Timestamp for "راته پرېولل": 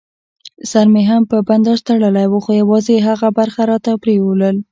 3.71-4.57